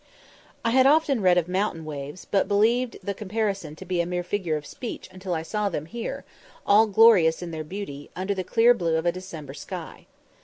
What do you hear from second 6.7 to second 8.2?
glorious in their beauty,